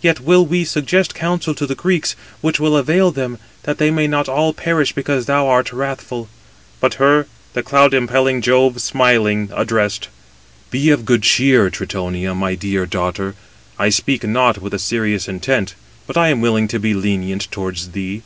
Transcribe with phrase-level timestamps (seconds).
[0.00, 4.06] Yet will we suggest counsel to the Greeks, which will avail them, that they may
[4.06, 6.28] not all perish because thou art wrathful."
[6.78, 10.10] But her the cloud impelling Jove smiling addressed:
[10.70, 15.74] "Be of good cheer, Tritonia, my dear daughter—I speak not with a serious intent;
[16.06, 18.22] but I am willing to be lenient towards thee."